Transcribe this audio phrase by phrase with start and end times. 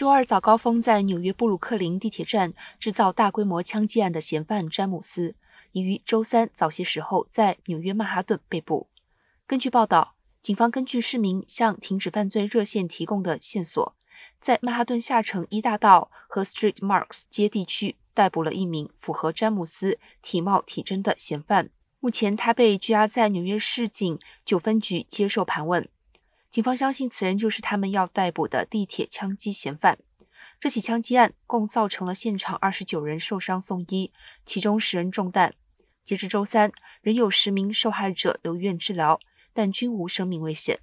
[0.00, 5.34] 周二早高峰在纽约布鲁克林地铁站制造大规模枪击案的嫌犯詹姆斯，
[5.72, 8.88] 已于周三早些时候在纽约曼哈顿被捕。
[9.46, 13.94] 根据报道，警方根据市民向停止犯罪热线提供的线索，
[14.40, 21.68] 在曼哈顿下城一大道和 Street Marks 街地区逮捕了一名符合詹姆斯体貌体征的嫌犯。
[21.98, 25.86] 目前，他被拘押在纽约市警九分局接受盘问。
[26.50, 29.98] 警方相信此人就是他们要逮捕的地铁枪击嫌犯。
[30.58, 34.12] 这起枪击案共造成了现场二十九人受伤送医，
[34.44, 35.54] 其中十人中弹。
[36.04, 39.20] 截至周三，仍有十名受害者留院治疗，
[39.52, 40.80] 但均无生命危险。